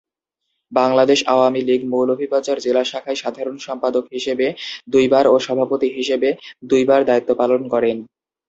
বাংলাদেশ 0.71 1.19
আওয়ামী 1.33 1.61
লীগ 1.61 1.81
মৌলভীবাজার 1.91 2.57
জেলা 2.59 2.83
শাখায় 2.83 3.21
সাধারণ 3.23 3.55
সম্পাদক 3.59 4.05
হিসেবে 4.13 4.47
দুইবার 4.87 5.25
ও 5.27 5.35
সভাপতি 5.39 5.87
হিসেবে 5.97 6.29
দুইবার 6.71 7.01
দায়িত্ব 7.05 7.29
পালন 7.41 7.61
করেন। 7.73 7.97